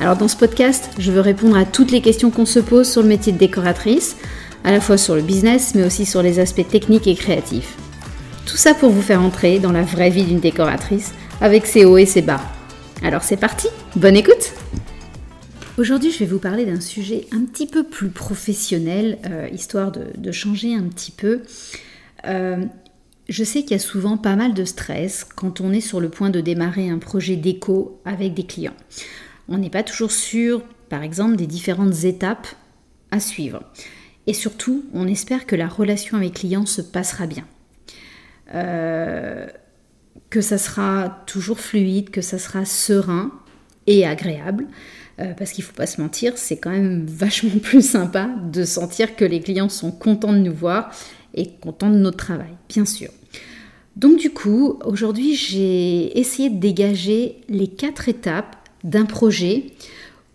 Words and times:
Alors 0.00 0.16
dans 0.16 0.28
ce 0.28 0.36
podcast, 0.36 0.88
je 0.98 1.12
veux 1.12 1.20
répondre 1.20 1.58
à 1.58 1.66
toutes 1.66 1.90
les 1.90 2.00
questions 2.00 2.30
qu'on 2.30 2.46
se 2.46 2.58
pose 2.58 2.90
sur 2.90 3.02
le 3.02 3.08
métier 3.08 3.34
de 3.34 3.38
décoratrice, 3.38 4.16
à 4.64 4.72
la 4.72 4.80
fois 4.80 4.96
sur 4.96 5.14
le 5.14 5.20
business, 5.20 5.74
mais 5.74 5.84
aussi 5.84 6.06
sur 6.06 6.22
les 6.22 6.38
aspects 6.38 6.66
techniques 6.66 7.06
et 7.06 7.14
créatifs. 7.14 7.76
Tout 8.46 8.56
ça 8.56 8.72
pour 8.72 8.88
vous 8.88 9.02
faire 9.02 9.20
entrer 9.20 9.58
dans 9.58 9.72
la 9.72 9.82
vraie 9.82 10.08
vie 10.08 10.24
d'une 10.24 10.40
décoratrice, 10.40 11.12
avec 11.42 11.66
ses 11.66 11.84
hauts 11.84 11.98
et 11.98 12.06
ses 12.06 12.22
bas. 12.22 12.40
Alors 13.02 13.22
c'est 13.22 13.36
parti, 13.36 13.68
bonne 13.94 14.16
écoute 14.16 14.54
Aujourd'hui, 15.76 16.10
je 16.10 16.20
vais 16.20 16.26
vous 16.26 16.38
parler 16.38 16.64
d'un 16.64 16.80
sujet 16.80 17.26
un 17.30 17.44
petit 17.44 17.66
peu 17.66 17.84
plus 17.84 18.08
professionnel, 18.08 19.18
euh, 19.26 19.48
histoire 19.52 19.92
de, 19.92 20.32
changer 20.32 20.74
un 20.74 20.84
petit 20.84 21.10
peu. 21.10 21.42
Euh, 22.26 22.64
je 23.28 23.44
sais 23.44 23.62
qu'il 23.62 23.72
y 23.72 23.74
a 23.74 23.78
souvent 23.78 24.16
pas 24.16 24.34
mal 24.34 24.54
de 24.54 24.64
stress 24.64 25.24
quand 25.24 25.60
on 25.60 25.72
est 25.72 25.82
sur 25.82 26.00
le 26.00 26.08
point 26.08 26.30
de 26.30 26.40
démarrer 26.40 26.88
un 26.88 26.98
projet 26.98 27.36
déco 27.36 28.00
avec 28.06 28.32
des 28.32 28.44
clients 28.44 28.74
on 29.50 29.58
n'est 29.58 29.70
pas 29.70 29.82
toujours 29.82 30.12
sûr, 30.12 30.62
par 30.88 31.02
exemple, 31.02 31.36
des 31.36 31.46
différentes 31.46 32.04
étapes 32.04 32.46
à 33.10 33.20
suivre. 33.20 33.62
Et 34.26 34.32
surtout, 34.32 34.84
on 34.94 35.06
espère 35.08 35.44
que 35.44 35.56
la 35.56 35.66
relation 35.66 36.16
avec 36.16 36.34
client 36.34 36.64
se 36.64 36.80
passera 36.80 37.26
bien. 37.26 37.44
Euh, 38.54 39.46
que 40.30 40.40
ça 40.40 40.56
sera 40.56 41.22
toujours 41.26 41.58
fluide, 41.58 42.10
que 42.10 42.20
ça 42.20 42.38
sera 42.38 42.64
serein 42.64 43.32
et 43.86 44.06
agréable. 44.06 44.66
Euh, 45.20 45.34
parce 45.34 45.52
qu'il 45.52 45.64
ne 45.64 45.66
faut 45.66 45.74
pas 45.74 45.86
se 45.86 46.00
mentir, 46.00 46.38
c'est 46.38 46.56
quand 46.56 46.70
même 46.70 47.04
vachement 47.08 47.58
plus 47.60 47.82
sympa 47.82 48.30
de 48.50 48.64
sentir 48.64 49.16
que 49.16 49.24
les 49.24 49.40
clients 49.40 49.68
sont 49.68 49.90
contents 49.90 50.32
de 50.32 50.38
nous 50.38 50.54
voir 50.54 50.94
et 51.34 51.50
contents 51.60 51.90
de 51.90 51.98
notre 51.98 52.16
travail, 52.16 52.54
bien 52.68 52.84
sûr. 52.84 53.10
Donc 53.96 54.18
du 54.18 54.30
coup, 54.30 54.78
aujourd'hui, 54.84 55.34
j'ai 55.34 56.18
essayé 56.18 56.48
de 56.48 56.58
dégager 56.58 57.40
les 57.48 57.66
quatre 57.66 58.08
étapes 58.08 58.56
d'un 58.84 59.04
projet 59.04 59.66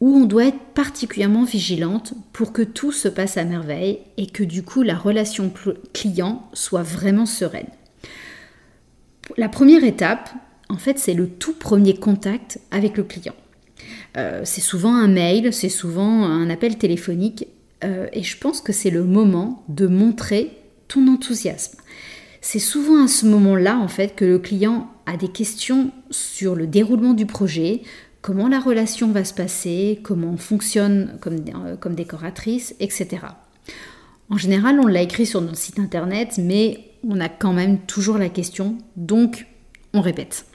où 0.02 0.16
on 0.16 0.26
doit 0.26 0.48
être 0.48 0.60
particulièrement 0.74 1.46
vigilante 1.46 2.14
pour 2.34 2.52
que 2.52 2.62
tout 2.62 2.92
se 2.92 3.08
passe 3.08 3.38
à 3.38 3.46
merveille 3.46 4.00
et 4.18 4.28
que 4.28 4.44
du 4.44 4.64
coup 4.64 4.82
la 4.84 4.96
relation 4.96 5.52
client 5.94 6.50
soit 6.54 6.84
vraiment 6.84 7.26
sereine. 7.26 7.70
La 9.38 9.50
première 9.50 9.84
étape, 9.84 10.30
en 10.70 10.78
fait, 10.78 11.00
c'est 11.00 11.14
le 11.14 11.28
tout 11.28 11.54
premier 11.54 11.96
contact 11.96 12.60
avec 12.72 12.98
le 12.98 13.04
client. 13.04 13.36
Euh, 14.18 14.42
c'est 14.44 14.62
souvent 14.62 14.96
un 14.96 15.08
mail, 15.08 15.54
c'est 15.54 15.70
souvent 15.70 16.24
un 16.26 16.50
appel 16.50 16.78
téléphonique 16.78 17.48
euh, 17.84 18.08
et 18.14 18.24
je 18.24 18.38
pense 18.38 18.62
que 18.62 18.74
c'est 18.74 18.90
le 18.90 19.04
moment 19.04 19.64
de 19.68 19.88
montrer 19.88 20.52
ton 20.88 21.08
enthousiasme. 21.08 21.78
C'est 22.42 22.60
souvent 22.60 23.04
à 23.04 23.08
ce 23.08 23.26
moment-là, 23.26 23.78
en 23.78 23.88
fait, 23.88 24.16
que 24.16 24.26
le 24.26 24.40
client 24.40 24.90
a 25.06 25.18
des 25.18 25.28
questions 25.28 25.92
sur 26.12 26.56
le 26.56 26.68
déroulement 26.68 27.14
du 27.14 27.26
projet, 27.26 27.82
comment 28.26 28.48
la 28.48 28.60
relation 28.60 29.12
va 29.12 29.24
se 29.24 29.36
passer, 29.36 30.00
comment 30.02 30.32
on 30.32 30.38
fonctionne 30.38 31.16
comme, 31.22 31.36
euh, 31.36 31.90
décoratrice, 31.94 32.76
etc. 32.80 33.20
En 34.32 34.38
général, 34.40 34.80
on 34.80 34.88
l'a 34.88 35.04
écrit 35.04 35.28
sur 35.28 35.42
notre 35.42 35.60
site 35.60 35.78
internet, 35.78 36.40
mais 36.42 36.90
on 37.08 37.20
a 37.20 37.30
quand 37.30 37.54
même 37.54 37.78
toujours 37.82 38.18
la 38.18 38.30
question, 38.30 38.80
donc 38.96 39.46
on 39.94 40.02
répète. 40.02 40.48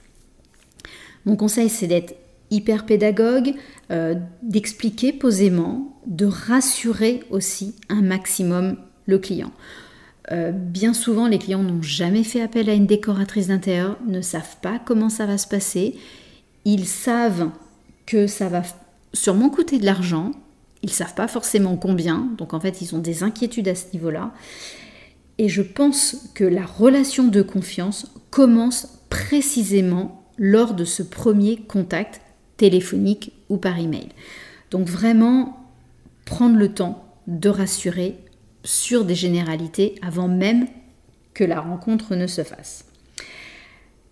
Mon 1.23 1.37
conseil, 1.37 1.69
c'est 1.69 1.87
d'être 1.87 2.13
hyper 2.49 2.85
pédagogue, 2.85 3.53
euh, 3.89 4.15
d'expliquer 4.43 5.13
posément, 5.13 5.97
de 6.05 6.25
rassurer 6.25 7.21
aussi 7.29 7.75
un 7.87 8.01
maximum 8.01 8.75
le 9.05 9.17
client. 9.17 9.53
Euh, 10.33 10.51
bien 10.51 10.93
souvent, 10.93 11.25
les 11.25 11.39
clients 11.39 11.63
n'ont 11.63 11.81
jamais 11.81 12.25
fait 12.25 12.41
appel 12.41 12.69
à 12.69 12.73
une 12.73 12.85
décoratrice 12.85 13.47
d'intérieur, 13.47 13.97
ne 14.05 14.19
savent 14.19 14.57
pas 14.61 14.77
comment 14.77 15.07
ça 15.07 15.25
va 15.25 15.37
se 15.37 15.47
passer 15.47 15.95
ils 16.65 16.87
savent 16.87 17.49
que 18.11 18.27
ça 18.27 18.49
va 18.49 18.61
sûrement 19.13 19.49
coûter 19.49 19.79
de 19.79 19.85
l'argent, 19.85 20.31
ils 20.83 20.89
ne 20.89 20.93
savent 20.93 21.13
pas 21.13 21.29
forcément 21.29 21.77
combien, 21.77 22.29
donc 22.37 22.53
en 22.53 22.59
fait 22.59 22.81
ils 22.81 22.93
ont 22.93 22.99
des 22.99 23.23
inquiétudes 23.23 23.69
à 23.69 23.75
ce 23.75 23.85
niveau-là. 23.93 24.33
Et 25.37 25.47
je 25.47 25.61
pense 25.61 26.29
que 26.33 26.43
la 26.43 26.65
relation 26.65 27.29
de 27.29 27.41
confiance 27.41 28.11
commence 28.29 28.99
précisément 29.09 30.25
lors 30.37 30.73
de 30.73 30.83
ce 30.83 31.03
premier 31.03 31.55
contact 31.55 32.19
téléphonique 32.57 33.31
ou 33.47 33.55
par 33.55 33.79
email. 33.79 34.09
Donc 34.71 34.87
vraiment 34.87 35.65
prendre 36.25 36.57
le 36.57 36.73
temps 36.73 37.05
de 37.27 37.47
rassurer 37.47 38.17
sur 38.65 39.05
des 39.05 39.15
généralités 39.15 39.95
avant 40.01 40.27
même 40.27 40.67
que 41.33 41.45
la 41.45 41.61
rencontre 41.61 42.15
ne 42.15 42.27
se 42.27 42.43
fasse. 42.43 42.83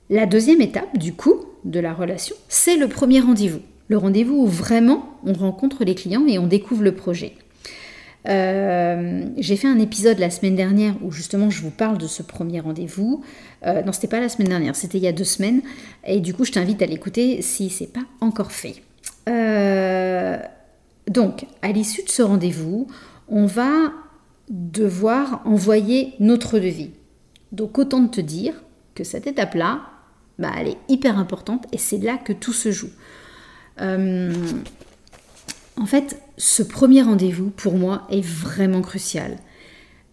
La 0.09 0.25
deuxième 0.25 0.61
étape, 0.61 0.97
du 0.97 1.13
coup, 1.13 1.43
de 1.65 1.81
la 1.81 1.93
relation, 1.93 2.37
c'est 2.47 2.77
le 2.77 2.87
premier 2.87 3.19
rendez-vous. 3.19 3.61
Le 3.89 3.97
rendez-vous 3.97 4.35
où 4.35 4.45
vraiment 4.45 5.19
on 5.25 5.33
rencontre 5.33 5.83
les 5.83 5.95
clients 5.95 6.25
et 6.27 6.39
on 6.39 6.47
découvre 6.47 6.83
le 6.83 6.95
projet. 6.95 7.33
Euh, 8.27 9.25
j'ai 9.37 9.55
fait 9.55 9.67
un 9.67 9.79
épisode 9.79 10.19
la 10.19 10.29
semaine 10.29 10.55
dernière 10.55 10.93
où 11.03 11.11
justement 11.11 11.49
je 11.49 11.61
vous 11.61 11.71
parle 11.71 11.97
de 11.97 12.05
ce 12.05 12.21
premier 12.21 12.59
rendez-vous. 12.59 13.23
Euh, 13.65 13.81
non, 13.83 13.91
c'était 13.91 14.07
pas 14.07 14.19
la 14.19 14.29
semaine 14.29 14.49
dernière, 14.49 14.75
c'était 14.75 14.99
il 14.99 15.03
y 15.03 15.07
a 15.07 15.11
deux 15.11 15.23
semaines. 15.23 15.61
Et 16.05 16.19
du 16.19 16.33
coup, 16.33 16.45
je 16.45 16.51
t'invite 16.51 16.81
à 16.81 16.85
l'écouter 16.85 17.41
si 17.41 17.69
c'est 17.69 17.91
pas 17.91 18.03
encore 18.21 18.51
fait. 18.51 18.75
Euh, 19.27 20.37
donc, 21.07 21.45
à 21.61 21.71
l'issue 21.71 22.03
de 22.03 22.09
ce 22.09 22.21
rendez-vous, 22.21 22.87
on 23.27 23.45
va 23.45 23.91
devoir 24.49 25.41
envoyer 25.45 26.13
notre 26.19 26.59
devis. 26.59 26.91
Donc, 27.51 27.79
autant 27.79 28.07
te 28.07 28.21
dire 28.21 28.53
que 28.93 29.03
cette 29.03 29.27
étape-là, 29.27 29.81
bah, 30.37 30.51
elle 30.57 30.69
est 30.69 30.77
hyper 30.87 31.17
importante 31.17 31.65
et 31.71 31.77
c'est 31.77 31.97
là 31.97 32.17
que 32.17 32.33
tout 32.33 32.53
se 32.53 32.71
joue. 32.71 32.91
Euh, 33.81 34.33
en 35.77 35.85
fait, 35.85 36.21
ce 36.37 36.63
premier 36.63 37.01
rendez-vous, 37.01 37.49
pour 37.49 37.77
moi, 37.77 38.07
est 38.09 38.23
vraiment 38.23 38.81
crucial. 38.81 39.37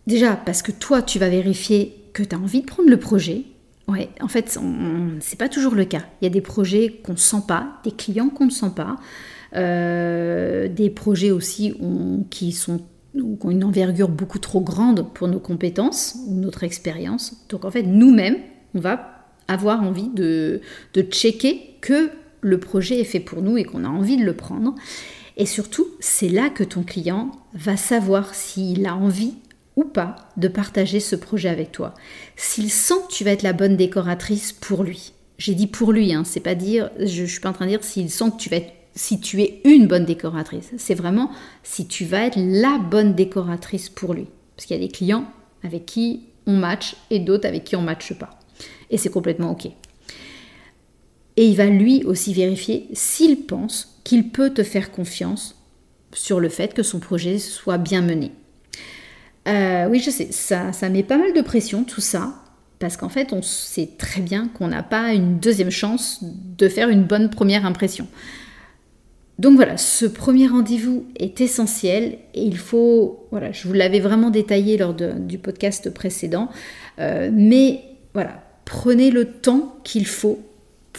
Déjà, 0.07 0.37
parce 0.37 0.63
que 0.63 0.73
toi, 0.73 1.03
tu 1.03 1.19
vas 1.19 1.29
vérifier 1.29 2.05
que 2.13 2.23
tu 2.23 2.35
as 2.35 2.39
envie 2.39 2.61
de 2.61 2.67
prendre 2.67 2.89
le 2.89 2.99
projet. 2.99 3.43
Ouais, 3.89 4.09
en 4.21 4.29
fait, 4.29 4.59
c'est 5.21 5.39
pas 5.39 5.49
toujours 5.49 5.75
le 5.75 5.85
cas. 5.85 6.03
Il 6.21 6.25
y 6.25 6.27
a 6.27 6.31
des 6.31 6.41
projets 6.41 7.01
qu'on 7.05 7.13
ne 7.13 7.19
sent 7.19 7.43
pas, 7.47 7.81
des 7.85 7.93
clients 7.93 8.29
qu'on 8.29 8.47
ne 8.47 8.51
sent 8.51 8.73
pas, 8.75 8.97
euh, 9.55 10.69
des 10.69 10.91
projets 10.91 11.31
aussi 11.31 11.75
qui 12.31 12.53
sont 12.53 12.81
ont 13.43 13.51
une 13.51 13.65
envergure 13.65 14.11
beaucoup 14.11 14.39
trop 14.39 14.61
grande 14.61 15.07
pour 15.15 15.27
nos 15.27 15.39
compétences 15.39 16.17
ou 16.29 16.35
notre 16.35 16.65
expérience. 16.65 17.47
Donc 17.49 17.65
en 17.65 17.71
fait, 17.71 17.83
nous-mêmes, 17.83 18.37
on 18.75 18.81
va 18.81 19.25
avoir 19.49 19.83
envie 19.83 20.09
de 20.09 20.61
checker 21.11 21.77
que 21.81 22.11
le 22.41 22.59
projet 22.59 23.01
est 23.01 23.05
fait 23.05 23.21
pour 23.21 23.43
nous 23.43 23.57
et 23.57 23.65
qu'on 23.65 23.85
a 23.85 23.89
envie 23.89 24.17
de 24.17 24.25
le 24.25 24.35
prendre. 24.35 24.75
Et 25.37 25.47
surtout, 25.47 25.87
c'est 26.01 26.29
là 26.29 26.49
que 26.49 26.65
ton 26.65 26.83
client 26.83 27.31
va 27.55 27.77
savoir 27.77 28.35
s'il 28.35 28.87
a 28.87 28.97
envie 28.97 29.35
ou 29.77 29.85
pas 29.85 30.17
de 30.37 30.49
partager 30.49 31.01
ce 31.01 31.17
projet 31.17 31.49
avec 31.49 31.73
toi. 31.73 31.95
S'il 32.37 32.71
sent 32.71 32.95
que 33.09 33.15
tu 33.15 33.25
vas 33.25 33.33
être 33.33 33.43
la 33.43 33.53
bonne 33.53 33.77
décoratrice 33.77 34.53
pour 34.53 34.83
lui. 34.83 35.13
J'ai 35.39 35.55
dit 35.55 35.67
pour 35.67 35.93
lui, 35.93 36.15
hein, 36.15 36.25
c'est 36.25 36.41
pas 36.41 36.55
dire, 36.55 36.91
je, 36.99 37.23
ne 37.23 37.27
suis 37.27 37.41
pas 37.41 37.51
en 37.51 37.53
train 37.53 37.67
de 37.67 37.71
dire 37.71 37.85
s'il 37.85 38.11
sent 38.11 38.31
que 38.31 38.43
tu 38.43 38.49
vas 38.49 38.61
si 38.95 39.21
tu 39.21 39.43
es 39.43 39.61
une 39.65 39.87
bonne 39.87 40.07
décoratrice. 40.07 40.71
C'est 40.79 40.95
vraiment 40.95 41.31
si 41.63 41.87
tu 41.87 42.07
vas 42.07 42.25
être 42.25 42.39
la 42.39 42.79
bonne 42.79 43.15
décoratrice 43.15 43.91
pour 43.91 44.15
lui. 44.15 44.27
Parce 44.57 44.65
qu'il 44.65 44.75
y 44.75 44.83
a 44.83 44.87
des 44.87 44.91
clients 44.91 45.27
avec 45.63 45.85
qui 45.85 46.23
on 46.47 46.57
match 46.57 46.97
et 47.11 47.19
d'autres 47.19 47.47
avec 47.47 47.65
qui 47.65 47.77
on 47.77 47.83
matche 47.83 48.15
pas 48.15 48.39
et 48.91 48.99
c'est 48.99 49.11
complètement 49.11 49.51
OK. 49.53 49.69
Et 51.37 51.47
il 51.47 51.57
va 51.57 51.67
lui 51.67 52.03
aussi 52.05 52.33
vérifier 52.33 52.89
s'il 52.93 53.43
pense 53.47 54.01
qu'il 54.05 54.31
peut 54.31 54.51
te 54.51 54.63
faire 54.63 54.91
confiance 54.91 55.57
sur 56.13 56.41
le 56.41 56.49
fait 56.49 56.73
que 56.73 56.83
son 56.83 56.99
projet 56.99 57.39
soit 57.39 57.79
bien 57.79 58.01
mené. 58.01 58.33
Euh, 59.49 59.87
oui, 59.89 60.01
je 60.01 60.11
sais, 60.11 60.29
ça, 60.31 60.73
ça 60.73 60.89
met 60.89 61.03
pas 61.03 61.19
mal 61.19 61.33
de 61.33 61.41
pression 61.41 61.85
tout 61.85 62.01
ça, 62.01 62.35
parce 62.79 62.97
qu'en 62.97 63.09
fait, 63.09 63.33
on 63.33 63.43
sait 63.43 63.91
très 63.99 64.21
bien 64.21 64.49
qu'on 64.49 64.69
n'a 64.69 64.83
pas 64.83 65.13
une 65.13 65.39
deuxième 65.39 65.71
chance 65.71 66.21
de 66.23 66.69
faire 66.69 66.89
une 66.89 67.05
bonne 67.05 67.31
première 67.31 67.65
impression. 67.65 68.09
Donc 69.39 69.57
voilà, 69.57 69.77
ce 69.77 70.07
premier 70.07 70.47
rendez-vous 70.47 71.05
est 71.17 71.43
essentiel 71.43 72.19
et 72.33 72.43
il 72.43 72.57
faut, 72.57 73.27
voilà, 73.31 73.53
je 73.53 73.69
vous 73.69 73.75
l'avais 73.75 74.01
vraiment 74.01 74.31
détaillé 74.31 74.79
lors 74.79 74.95
du 74.95 75.39
podcast 75.39 75.91
précédent, 75.93 76.49
euh, 76.99 77.31
mais 77.33 77.83
voilà, 78.15 78.43
prenez 78.65 79.11
le 79.11 79.27
temps 79.27 79.77
qu'il 79.85 80.07
faut 80.07 80.41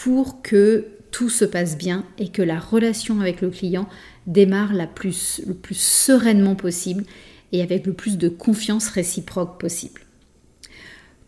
pour 0.03 0.44
que 0.44 0.85
tout 1.09 1.29
se 1.29 1.44
passe 1.44 1.75
bien 1.75 2.05
et 2.19 2.29
que 2.29 2.44
la 2.44 2.59
relation 2.59 3.19
avec 3.19 3.41
le 3.41 3.49
client 3.49 3.89
démarre 4.27 4.73
le 4.73 4.85
plus 4.85 5.41
sereinement 5.71 6.53
possible 6.53 7.03
et 7.51 7.63
avec 7.63 7.88
le 7.88 7.94
plus 7.94 8.19
de 8.19 8.29
confiance 8.29 8.89
réciproque 8.89 9.59
possible. 9.59 10.01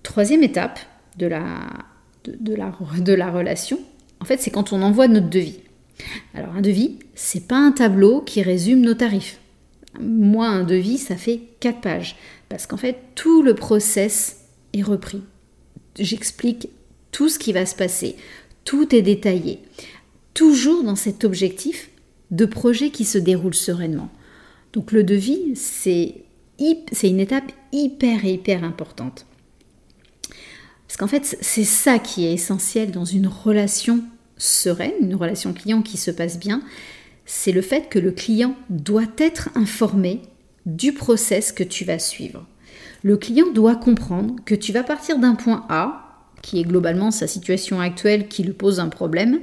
Troisième 0.03 0.43
étape 0.43 0.79
de 1.17 1.25
la 1.25 3.31
relation, 3.31 3.79
en 4.19 4.25
fait, 4.25 4.39
c'est 4.39 4.51
quand 4.51 4.71
on 4.71 4.83
envoie 4.83 5.07
notre 5.07 5.29
devis. 5.29 5.61
Alors 6.35 6.55
un 6.55 6.61
devis, 6.61 6.99
c'est 7.15 7.47
pas 7.47 7.57
un 7.57 7.71
tableau 7.71 8.21
qui 8.21 8.43
résume 8.43 8.81
nos 8.81 8.93
tarifs. 8.93 9.39
Moi, 9.99 10.47
un 10.47 10.63
devis, 10.63 10.99
ça 10.99 11.15
fait 11.15 11.41
4 11.59 11.81
pages. 11.81 12.17
Parce 12.49 12.67
qu'en 12.67 12.77
fait, 12.77 12.97
tout 13.15 13.41
le 13.41 13.55
process 13.55 14.41
est 14.73 14.83
repris. 14.83 15.23
J'explique 15.97 16.69
tout 17.11 17.29
ce 17.29 17.39
qui 17.39 17.51
va 17.51 17.65
se 17.65 17.75
passer. 17.75 18.15
Tout 18.69 18.93
est 18.95 19.01
détaillé. 19.01 19.63
Toujours 20.35 20.83
dans 20.83 20.95
cet 20.95 21.23
objectif 21.23 21.89
de 22.29 22.45
projet 22.45 22.91
qui 22.91 23.03
se 23.03 23.17
déroule 23.17 23.55
sereinement. 23.55 24.11
Donc 24.73 24.91
le 24.91 25.03
devis, 25.03 25.55
c'est 25.55 26.23
une 26.59 27.19
étape 27.19 27.51
hyper, 27.71 28.23
hyper 28.23 28.63
importante. 28.63 29.25
Parce 30.87 30.97
qu'en 30.97 31.07
fait, 31.07 31.35
c'est 31.41 31.63
ça 31.63 31.97
qui 31.97 32.27
est 32.27 32.33
essentiel 32.33 32.91
dans 32.91 33.05
une 33.05 33.25
relation 33.25 34.03
sereine, 34.37 34.93
une 35.01 35.15
relation 35.15 35.51
client 35.51 35.81
qui 35.81 35.97
se 35.97 36.11
passe 36.11 36.37
bien, 36.37 36.61
c'est 37.25 37.51
le 37.51 37.63
fait 37.63 37.89
que 37.89 37.97
le 37.97 38.11
client 38.11 38.53
doit 38.69 39.11
être 39.17 39.49
informé 39.55 40.21
du 40.67 40.93
process 40.93 41.51
que 41.51 41.63
tu 41.63 41.85
vas 41.85 41.97
suivre. 41.97 42.45
Le 43.01 43.17
client 43.17 43.51
doit 43.51 43.77
comprendre 43.77 44.35
que 44.45 44.53
tu 44.53 44.73
vas 44.73 44.83
partir 44.83 45.17
d'un 45.17 45.33
point 45.33 45.65
A, 45.69 46.05
qui 46.41 46.59
est 46.59 46.63
globalement 46.63 47.11
sa 47.11 47.27
situation 47.27 47.79
actuelle 47.79 48.27
qui 48.27 48.43
lui 48.43 48.53
pose 48.53 48.79
un 48.79 48.89
problème, 48.89 49.39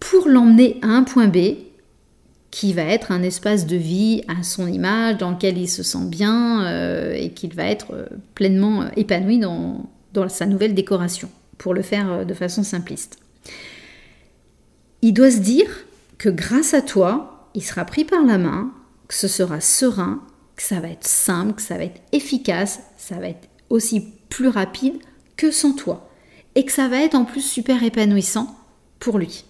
pour 0.00 0.28
l'emmener 0.28 0.78
à 0.82 0.88
un 0.88 1.02
point 1.02 1.28
B, 1.28 1.56
qui 2.50 2.72
va 2.72 2.82
être 2.82 3.12
un 3.12 3.22
espace 3.22 3.66
de 3.66 3.76
vie 3.76 4.22
à 4.28 4.42
son 4.42 4.66
image, 4.66 5.18
dans 5.18 5.32
lequel 5.32 5.58
il 5.58 5.68
se 5.68 5.82
sent 5.82 6.06
bien 6.06 6.64
euh, 6.64 7.12
et 7.12 7.30
qu'il 7.30 7.54
va 7.54 7.64
être 7.64 7.92
euh, 7.92 8.06
pleinement 8.34 8.82
euh, 8.82 8.88
épanoui 8.96 9.38
dans, 9.38 9.86
dans 10.14 10.28
sa 10.28 10.46
nouvelle 10.46 10.74
décoration, 10.74 11.28
pour 11.58 11.74
le 11.74 11.82
faire 11.82 12.24
de 12.24 12.34
façon 12.34 12.62
simpliste. 12.62 13.18
Il 15.02 15.12
doit 15.12 15.30
se 15.30 15.38
dire 15.38 15.68
que 16.16 16.28
grâce 16.28 16.74
à 16.74 16.82
toi, 16.82 17.48
il 17.54 17.62
sera 17.62 17.84
pris 17.84 18.04
par 18.04 18.24
la 18.24 18.38
main, 18.38 18.72
que 19.08 19.14
ce 19.14 19.28
sera 19.28 19.60
serein, 19.60 20.22
que 20.56 20.62
ça 20.62 20.80
va 20.80 20.88
être 20.88 21.06
simple, 21.06 21.54
que 21.54 21.62
ça 21.62 21.76
va 21.76 21.84
être 21.84 22.00
efficace, 22.12 22.80
ça 22.96 23.16
va 23.16 23.28
être 23.28 23.48
aussi 23.70 24.04
plus 24.28 24.48
rapide 24.48 24.94
que 25.36 25.50
sans 25.50 25.72
toi. 25.72 26.07
Et 26.54 26.64
que 26.64 26.72
ça 26.72 26.88
va 26.88 27.00
être 27.00 27.14
en 27.14 27.24
plus 27.24 27.42
super 27.42 27.82
épanouissant 27.82 28.56
pour 28.98 29.18
lui. 29.18 29.44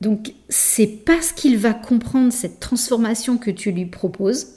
Donc 0.00 0.34
c'est 0.48 0.86
parce 0.86 1.32
qu'il 1.32 1.56
va 1.56 1.72
comprendre 1.72 2.32
cette 2.32 2.60
transformation 2.60 3.38
que 3.38 3.50
tu 3.50 3.70
lui 3.72 3.86
proposes 3.86 4.48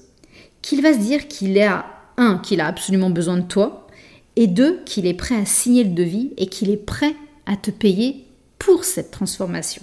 qu'il 0.62 0.82
va 0.82 0.94
se 0.94 1.00
dire 1.00 1.28
qu'il 1.28 1.60
a 1.62 1.86
un 2.18 2.38
qu'il 2.38 2.60
a 2.60 2.68
absolument 2.68 3.10
besoin 3.10 3.38
de 3.38 3.48
toi 3.48 3.88
et 4.36 4.48
deux 4.48 4.82
qu'il 4.86 5.06
est 5.06 5.14
prêt 5.14 5.36
à 5.36 5.46
signer 5.46 5.84
le 5.84 5.92
devis 5.92 6.34
et 6.38 6.48
qu'il 6.48 6.70
est 6.70 6.78
prêt 6.78 7.16
à 7.46 7.56
te 7.56 7.72
payer 7.72 8.26
pour 8.58 8.84
cette 8.84 9.12
transformation. 9.12 9.82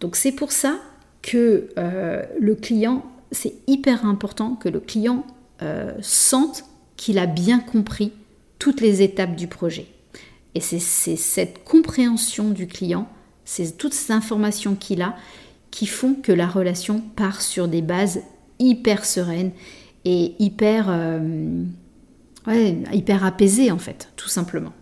Donc 0.00 0.16
c'est 0.16 0.32
pour 0.32 0.52
ça 0.52 0.78
que 1.22 1.68
euh, 1.78 2.22
le 2.38 2.54
client, 2.54 3.04
c'est 3.30 3.54
hyper 3.66 4.06
important 4.06 4.54
que 4.54 4.68
le 4.68 4.80
client 4.80 5.26
euh, 5.62 5.92
sente 6.00 6.64
qu'il 6.96 7.18
a 7.18 7.26
bien 7.26 7.58
compris 7.58 8.12
toutes 8.64 8.80
les 8.80 9.02
étapes 9.02 9.36
du 9.36 9.46
projet. 9.46 9.84
Et 10.54 10.60
c'est 10.60 10.78
cette 10.78 11.64
compréhension 11.64 12.48
du 12.48 12.66
client, 12.66 13.06
c'est 13.44 13.76
toutes 13.76 13.92
ces 13.92 14.10
informations 14.10 14.74
qu'il 14.74 15.02
a 15.02 15.16
qui 15.70 15.86
font 15.86 16.14
que 16.14 16.32
la 16.32 16.46
relation 16.46 17.02
part 17.14 17.42
sur 17.42 17.68
des 17.68 17.82
bases 17.82 18.22
hyper 18.58 19.04
sereines 19.04 19.50
et 20.06 20.32
hyper, 20.38 20.86
euh, 20.88 21.62
hyper 22.90 23.26
apaisées 23.26 23.70
en 23.70 23.76
fait, 23.76 24.08
tout 24.16 24.30
simplement. 24.30 24.72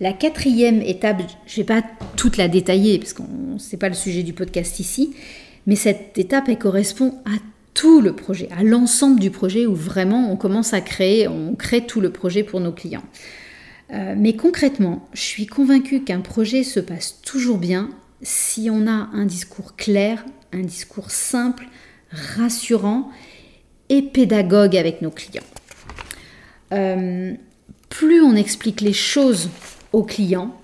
La 0.00 0.12
quatrième 0.12 0.82
étape, 0.82 1.22
je 1.46 1.52
ne 1.52 1.56
vais 1.58 1.80
pas 1.80 1.86
toute 2.16 2.38
la 2.38 2.48
détailler 2.48 2.98
parce 2.98 3.12
que 3.12 3.22
ce 3.58 3.70
n'est 3.70 3.78
pas 3.78 3.88
le 3.88 3.94
sujet 3.94 4.24
du 4.24 4.32
podcast 4.32 4.80
ici, 4.80 5.14
mais 5.68 5.76
cette 5.76 6.18
étape, 6.18 6.48
elle 6.48 6.58
correspond 6.58 7.14
à 7.24 7.38
tout 7.74 8.00
le 8.00 8.14
projet, 8.14 8.48
à 8.56 8.62
l'ensemble 8.62 9.20
du 9.20 9.30
projet 9.30 9.66
où 9.66 9.74
vraiment 9.74 10.30
on 10.30 10.36
commence 10.36 10.72
à 10.72 10.80
créer, 10.80 11.28
on 11.28 11.54
crée 11.56 11.84
tout 11.86 12.00
le 12.00 12.10
projet 12.10 12.44
pour 12.44 12.60
nos 12.60 12.72
clients. 12.72 13.02
Euh, 13.92 14.14
mais 14.16 14.34
concrètement, 14.36 15.08
je 15.12 15.20
suis 15.20 15.46
convaincue 15.46 16.02
qu'un 16.02 16.20
projet 16.20 16.62
se 16.62 16.80
passe 16.80 17.20
toujours 17.20 17.58
bien 17.58 17.90
si 18.22 18.70
on 18.70 18.86
a 18.86 19.10
un 19.12 19.26
discours 19.26 19.76
clair, 19.76 20.24
un 20.52 20.62
discours 20.62 21.10
simple, 21.10 21.68
rassurant 22.10 23.10
et 23.88 24.02
pédagogue 24.02 24.76
avec 24.76 25.02
nos 25.02 25.10
clients. 25.10 25.42
Euh, 26.72 27.34
plus 27.90 28.22
on 28.22 28.34
explique 28.34 28.80
les 28.80 28.92
choses 28.92 29.50
au 29.92 30.02
client, 30.04 30.58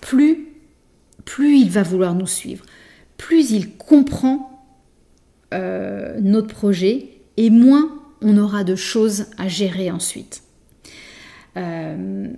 plus, 0.00 0.48
plus 1.24 1.58
il 1.58 1.70
va 1.70 1.82
vouloir 1.82 2.14
nous 2.14 2.26
suivre, 2.26 2.64
plus 3.16 3.50
il 3.50 3.70
comprend 3.76 4.49
euh, 5.52 6.16
notre 6.20 6.46
projet 6.46 7.08
et 7.36 7.50
moins 7.50 7.98
on 8.22 8.38
aura 8.38 8.64
de 8.64 8.76
choses 8.76 9.26
à 9.38 9.48
gérer 9.48 9.90
ensuite. 9.90 10.42
Euh, 11.56 12.28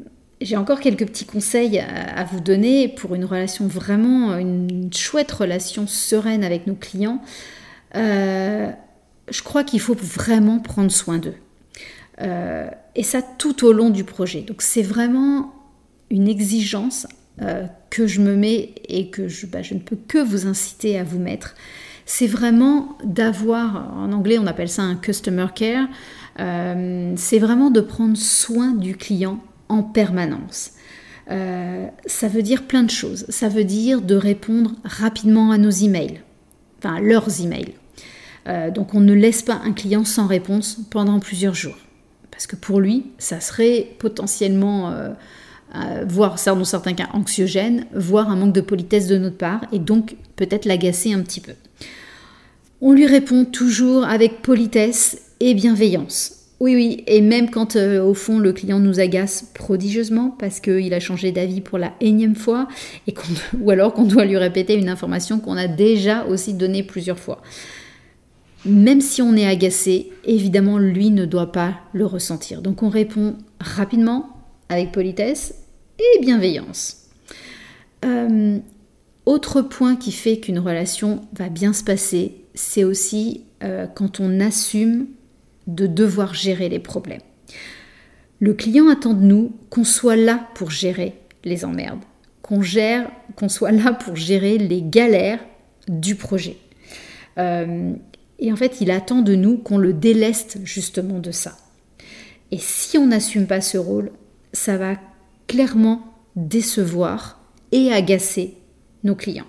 j'ai 0.41 0.57
encore 0.57 0.81
quelques 0.81 1.07
petits 1.07 1.27
conseils 1.27 1.79
à, 1.79 2.25
vous 2.25 2.41
donner 2.41 2.89
pour 2.89 3.15
une 3.15 3.25
relation 3.25 3.67
vraiment, 3.67 4.37
une 4.39 4.93
chouette 4.93 5.31
relation 5.31 5.87
sereine 5.87 6.43
avec 6.43 6.67
nos 6.67 6.75
clients. 6.75 7.21
Euh, 7.95 8.71
je 9.31 9.43
crois 9.43 9.63
qu'il 9.63 9.81
faut 9.81 9.95
vraiment 9.95 10.59
prendre 10.59 10.91
soin 10.91 11.19
d'eux. 11.19 11.37
et 12.95 13.03
ça 13.03 13.23
tout 13.23 13.65
au 13.65 13.73
long 13.73 13.91
du 13.91 14.05
projet. 14.05 14.41
Donc 14.41 14.63
c'est 14.63 14.83
vraiment 14.83 15.53
une 16.11 16.29
exigence 16.29 17.07
que 17.91 18.07
je 18.07 18.21
me 18.21 18.35
mets 18.35 18.75
et 18.89 19.11
que 19.11 19.29
je, 19.29 19.47
bah, 19.47 19.63
je 19.63 19.75
ne 19.75 19.81
peux 19.81 19.97
que 19.97 20.19
vous 20.19 20.47
inciter 20.47 20.99
à 20.99 21.05
vous 21.05 21.19
mettre, 21.19 21.55
c'est 22.07 22.27
vraiment 22.27 22.97
d'avoir, 23.05 23.93
en 23.97 24.13
anglais 24.13 24.39
on 24.39 24.47
appelle 24.47 24.69
ça 24.69 24.83
un 24.83 24.97
customer 24.97 25.47
care, 25.55 25.87
euh, 26.41 27.13
c'est 27.17 27.39
vraiment 27.39 27.71
de 27.71 27.81
prendre 27.81 28.17
soin 28.17 28.73
du 28.73 28.97
client 28.97 29.39
en 29.69 29.83
permanence. 29.83 30.73
Euh, 31.31 31.87
ça 32.07 32.29
veut 32.29 32.43
dire 32.43 32.67
plein 32.67 32.83
de 32.83 32.91
choses. 32.91 33.27
Ça 33.29 33.49
veut 33.49 33.65
dire 33.65 34.03
de 34.03 34.15
répondre 34.15 34.73
rapidement 34.85 35.53
à 35.53 35.59
nos 35.59 35.71
emails, 35.71 36.21
enfin 36.79 37.01
leurs 37.01 37.41
emails. 37.41 37.75
donc 38.75 38.95
on 38.95 39.01
ne 39.01 39.15
laisse 39.15 39.43
pas 39.43 39.61
un 39.65 39.73
client 39.73 40.05
sans 40.05 40.27
réponse 40.27 40.81
pendant 40.91 41.21
plusieurs 41.21 41.55
jours. 41.55 41.79
Parce 42.31 42.47
que 42.47 42.57
pour 42.57 42.81
lui, 42.81 43.07
ça 43.19 43.41
serait 43.41 43.95
potentiellement 43.99 44.93
voire 46.07 46.37
dans 46.45 46.65
certains 46.65 46.93
cas 46.93 47.09
anxiogène, 47.13 47.87
voire 47.95 48.31
un 48.31 48.37
manque 48.37 48.53
de 48.53 48.61
politesse 48.61 49.07
de 49.07 49.19
notre 49.19 49.39
part, 49.39 49.63
et 49.73 49.79
donc 49.79 50.17
peut-être 50.37 50.67
l'agacer 50.67 51.13
un 51.13 51.21
petit 51.21 51.41
peu. 51.41 51.53
On 52.81 52.93
lui 52.93 53.07
répond 53.07 53.45
toujours 53.45 54.05
avec 54.05 54.43
politesse 54.43 55.23
et 55.41 55.55
bienveillance. 55.55 56.43
Oui, 56.63 56.77
oui, 56.77 57.05
et 57.09 57.21
même 57.21 57.51
quand 57.51 57.75
euh, 57.75 58.01
au 58.01 58.15
fond 58.15 58.39
le 58.39 58.53
client 58.53 58.79
nous 58.79 59.01
agace 59.01 59.51
prodigieusement 59.53 60.31
parce 60.39 60.61
qu'il 60.61 60.95
a 60.95 61.01
changé 61.01 61.33
d'avis 61.33 61.61
pour 61.61 61.77
la 61.77 61.93
énième 62.01 62.37
fois, 62.37 62.69
ou 63.61 63.71
alors 63.71 63.95
qu'on 63.95 64.05
doit 64.05 64.25
lui 64.25 64.37
répéter 64.37 64.75
une 64.75 64.89
information 64.89 65.41
qu'on 65.41 65.57
a 65.57 65.67
déjà 65.67 66.25
aussi 66.27 66.55
donnée 66.55 66.85
plusieurs 66.85 67.19
fois. 67.19 67.43
Même 68.65 69.01
si 69.01 69.23
on 69.23 69.35
est 69.35 69.47
agacé, 69.47 70.13
évidemment, 70.25 70.79
lui 70.79 71.11
ne 71.11 71.25
doit 71.25 71.51
pas 71.51 71.75
le 71.93 72.07
ressentir. 72.07 72.63
Donc 72.63 72.85
on 72.85 72.89
répond 72.89 73.35
rapidement, 73.59 74.29
avec 74.69 74.93
politesse, 74.93 75.62
et 75.99 76.21
bienveillance. 76.21 77.09
Euh, 78.05 78.59
autre 79.27 79.63
point 79.63 79.97
qui 79.97 80.13
fait 80.13 80.39
qu'une 80.39 80.59
relation 80.59 81.23
va 81.33 81.49
bien 81.49 81.73
se 81.73 81.85
passer, 81.85 82.45
c'est 82.55 82.85
aussi 82.85 83.45
euh, 83.63 83.87
quand 83.87 84.21
on 84.21 84.41
assume 84.41 85.07
de 85.67 85.87
devoir 85.87 86.35
gérer 86.35 86.69
les 86.69 86.81
problèmes. 86.81 87.21
Le 88.41 88.55
client 88.55 88.89
attend 88.89 89.15
de 89.15 89.23
nous 89.23 89.53
qu'on 89.71 89.85
soit 89.85 90.17
là 90.17 90.49
pour 90.55 90.71
gérer 90.71 91.15
les 91.45 91.65
emmerdes, 91.65 92.01
qu'on 92.43 92.63
gère, 92.63 93.09
qu'on 93.37 93.49
soit 93.49 93.71
là 93.71 93.93
pour 93.93 94.17
gérer 94.17 94.59
les 94.59 94.83
galères 94.83 95.39
du 95.87 96.17
projet. 96.17 96.57
Euh, 97.39 97.93
et 98.41 98.53
en 98.53 98.57
fait, 98.57 98.81
il 98.81 98.91
attend 98.91 99.23
de 99.23 99.37
nous 99.37 99.59
qu'on 99.59 99.79
le 99.79 99.93
déleste 99.93 100.59
justement 100.65 101.21
de 101.21 101.31
ça. 101.31 101.57
Et 102.51 102.59
si 102.59 102.99
on 102.99 103.07
n'assume 103.07 103.47
pas 103.47 103.61
ce 103.61 103.79
rôle, 103.79 104.11
ça 104.53 104.77
va 104.77 104.97
clairement 105.47 106.03
décevoir 106.37 107.41
et 107.73 107.93
agacer 107.93 108.57
nos 109.05 109.15
clients. 109.15 109.47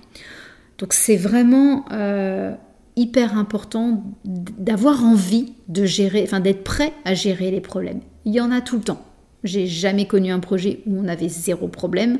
Donc 0.77 0.93
c'est 0.93 1.17
vraiment 1.17 1.85
euh, 1.91 2.53
hyper 2.95 3.37
important 3.37 4.03
d'avoir 4.25 5.03
envie 5.03 5.53
de 5.67 5.85
gérer, 5.85 6.23
enfin 6.23 6.39
d'être 6.39 6.63
prêt 6.63 6.93
à 7.05 7.13
gérer 7.13 7.51
les 7.51 7.61
problèmes. 7.61 8.01
Il 8.25 8.33
y 8.33 8.41
en 8.41 8.51
a 8.51 8.61
tout 8.61 8.77
le 8.77 8.83
temps. 8.83 9.05
J'ai 9.43 9.67
jamais 9.67 10.07
connu 10.07 10.31
un 10.31 10.39
projet 10.39 10.81
où 10.85 10.99
on 10.99 11.07
avait 11.07 11.29
zéro 11.29 11.67
problème. 11.67 12.19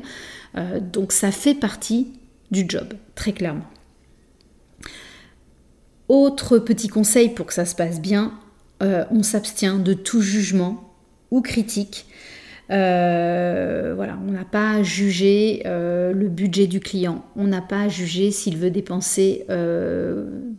Euh, 0.56 0.80
donc 0.80 1.12
ça 1.12 1.30
fait 1.30 1.54
partie 1.54 2.12
du 2.50 2.66
job, 2.68 2.94
très 3.14 3.32
clairement. 3.32 3.64
Autre 6.08 6.58
petit 6.58 6.88
conseil 6.88 7.30
pour 7.30 7.46
que 7.46 7.54
ça 7.54 7.64
se 7.64 7.74
passe 7.74 8.00
bien, 8.00 8.34
euh, 8.82 9.04
on 9.10 9.22
s'abstient 9.22 9.78
de 9.78 9.94
tout 9.94 10.20
jugement 10.20 10.94
ou 11.30 11.40
critique. 11.40 12.06
Euh, 12.70 13.92
voilà, 13.94 14.18
on 14.26 14.32
n'a 14.32 14.44
pas 14.44 14.82
jugé 14.82 15.62
le 15.64 16.28
budget 16.28 16.66
du 16.66 16.80
client, 16.80 17.24
on 17.36 17.44
n'a 17.44 17.60
pas 17.60 17.88
jugé 17.88 18.30
s'il 18.30 18.56
veut 18.56 18.70
dépenser 18.70 19.44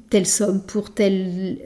telle 0.10 0.26
somme 0.26 0.62
pour 0.62 0.94
tel 0.94 1.58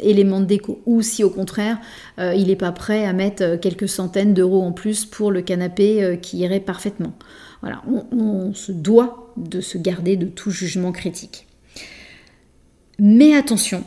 élément 0.00 0.40
de 0.40 0.46
déco, 0.46 0.80
ou 0.86 1.02
si 1.02 1.24
au 1.24 1.30
contraire 1.30 1.78
il 2.18 2.46
n'est 2.46 2.56
pas 2.56 2.72
prêt 2.72 3.04
à 3.04 3.12
mettre 3.12 3.56
quelques 3.56 3.88
centaines 3.88 4.32
d'euros 4.32 4.62
en 4.62 4.72
plus 4.72 5.04
pour 5.04 5.30
le 5.30 5.42
canapé 5.42 6.18
qui 6.22 6.38
irait 6.38 6.60
parfaitement. 6.60 7.12
Voilà, 7.60 7.82
on, 8.12 8.54
se 8.54 8.72
doit 8.72 9.32
de 9.36 9.60
se 9.60 9.78
garder 9.78 10.16
de 10.16 10.26
tout 10.26 10.50
jugement 10.50 10.92
critique. 10.92 11.46
Mais 13.00 13.34
attention, 13.34 13.84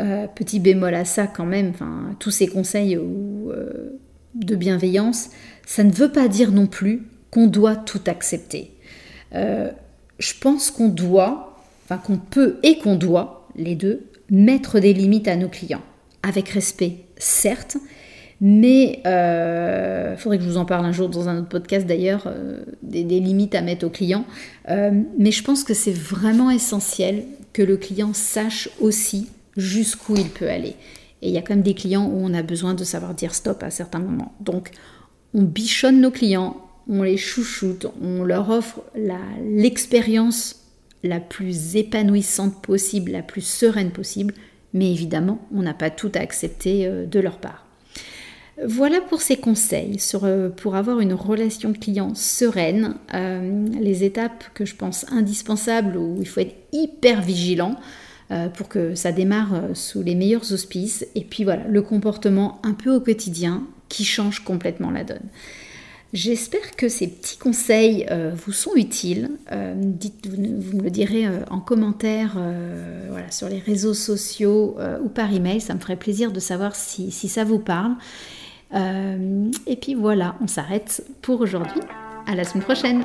euh, 0.00 0.26
petit 0.28 0.60
bémol 0.60 0.94
à 0.94 1.04
ça 1.04 1.26
quand 1.26 1.46
même, 1.46 1.72
tous 2.18 2.30
ces 2.30 2.46
conseils 2.46 2.96
euh, 2.96 4.00
de 4.34 4.54
bienveillance, 4.56 5.30
ça 5.66 5.84
ne 5.84 5.92
veut 5.92 6.10
pas 6.10 6.28
dire 6.28 6.52
non 6.52 6.66
plus 6.66 7.02
qu'on 7.30 7.46
doit 7.46 7.76
tout 7.76 8.00
accepter. 8.06 8.72
Euh, 9.34 9.70
je 10.18 10.34
pense 10.40 10.70
qu'on 10.70 10.88
doit, 10.88 11.58
enfin 11.84 11.98
qu'on 11.98 12.18
peut 12.18 12.58
et 12.62 12.78
qu'on 12.78 12.96
doit, 12.96 13.48
les 13.56 13.74
deux, 13.74 14.06
mettre 14.30 14.80
des 14.80 14.92
limites 14.92 15.28
à 15.28 15.36
nos 15.36 15.48
clients, 15.48 15.82
avec 16.22 16.48
respect, 16.48 16.96
certes, 17.18 17.76
mais 18.44 18.94
il 18.94 19.06
euh, 19.06 20.16
faudrait 20.16 20.36
que 20.36 20.42
je 20.42 20.48
vous 20.48 20.56
en 20.56 20.64
parle 20.64 20.84
un 20.84 20.90
jour 20.90 21.08
dans 21.08 21.28
un 21.28 21.38
autre 21.38 21.48
podcast 21.48 21.86
d'ailleurs, 21.86 22.24
euh, 22.26 22.64
des, 22.82 23.04
limites 23.04 23.54
à 23.54 23.62
mettre 23.62 23.86
au 23.86 23.88
client. 23.88 24.24
Euh, 24.68 24.90
mais 25.16 25.30
je 25.30 25.44
pense 25.44 25.62
que 25.62 25.74
c'est 25.74 25.96
vraiment 25.96 26.50
essentiel 26.50 27.22
que 27.52 27.62
le 27.62 27.76
client 27.76 28.12
sache 28.12 28.68
aussi 28.80 29.28
jusqu'où 29.56 30.16
il 30.16 30.28
peut 30.28 30.48
aller. 30.48 30.74
Et 31.22 31.28
il 31.28 31.34
y 31.34 31.38
a 31.38 31.42
quand 31.42 31.54
même 31.54 31.62
des 31.62 31.74
clients 31.74 32.06
où 32.06 32.18
on 32.20 32.34
a 32.34 32.42
besoin 32.42 32.74
de 32.74 32.84
savoir 32.84 33.14
dire 33.14 33.34
stop 33.34 33.62
à 33.62 33.70
certains 33.70 34.00
moments. 34.00 34.34
Donc 34.40 34.70
on 35.34 35.42
bichonne 35.42 36.00
nos 36.00 36.10
clients, 36.10 36.56
on 36.88 37.02
les 37.02 37.16
chouchoute, 37.16 37.86
on 38.02 38.24
leur 38.24 38.50
offre 38.50 38.82
l'expérience 39.42 40.56
la 41.04 41.20
plus 41.20 41.76
épanouissante 41.76 42.60
possible, 42.60 43.12
la 43.12 43.22
plus 43.22 43.40
sereine 43.40 43.90
possible, 43.90 44.34
mais 44.74 44.90
évidemment, 44.90 45.40
on 45.54 45.62
n'a 45.62 45.74
pas 45.74 45.90
tout 45.90 46.12
à 46.14 46.18
accepter 46.18 46.88
de 46.88 47.20
leur 47.20 47.38
part. 47.38 47.66
Voilà 48.64 49.00
pour 49.00 49.22
ces 49.22 49.36
conseils 49.36 49.98
sur, 49.98 50.24
euh, 50.24 50.50
pour 50.50 50.76
avoir 50.76 51.00
une 51.00 51.14
relation 51.14 51.72
client 51.72 52.14
sereine, 52.14 52.96
euh, 53.14 53.66
les 53.80 54.04
étapes 54.04 54.44
que 54.54 54.64
je 54.64 54.76
pense 54.76 55.06
indispensables 55.10 55.96
où 55.96 56.18
il 56.20 56.28
faut 56.28 56.40
être 56.40 56.54
hyper 56.72 57.22
vigilant 57.22 57.76
euh, 58.32 58.48
pour 58.48 58.68
que 58.68 58.94
ça 58.94 59.12
démarre 59.12 59.54
sous 59.74 60.02
les 60.02 60.14
meilleurs 60.14 60.52
auspices. 60.52 61.06
Et 61.14 61.24
puis 61.24 61.44
voilà, 61.44 61.64
le 61.68 61.82
comportement 61.82 62.60
un 62.62 62.72
peu 62.72 62.94
au 62.94 63.00
quotidien 63.00 63.62
qui 63.88 64.04
change 64.04 64.40
complètement 64.40 64.90
la 64.90 65.04
donne. 65.04 65.28
J'espère 66.12 66.76
que 66.76 66.88
ces 66.88 67.08
petits 67.08 67.38
conseils 67.38 68.06
vous 68.34 68.52
sont 68.52 68.74
utiles. 68.74 69.30
dites, 69.76 70.28
vous, 70.28 70.76
me 70.76 70.82
le 70.82 70.90
direz 70.90 71.26
en 71.48 71.58
commentaire 71.58 72.36
sur 73.30 73.48
les 73.48 73.58
réseaux 73.58 73.94
sociaux 73.94 74.76
ou 75.02 75.08
par 75.08 75.32
email. 75.32 75.62
Ça 75.62 75.72
me 75.72 75.80
ferait 75.80 75.96
plaisir 75.96 76.30
de 76.30 76.38
savoir 76.38 76.74
si, 76.74 77.10
ça 77.10 77.44
vous 77.44 77.58
parle. 77.58 77.94
Euh, 78.74 79.50
et 79.66 79.76
puis 79.76 79.94
voilà, 79.94 80.36
on 80.40 80.46
s'arrête 80.46 81.04
pour 81.20 81.40
aujourd'hui. 81.40 81.80
À 82.26 82.34
la 82.34 82.44
semaine 82.44 82.64
prochaine. 82.64 83.04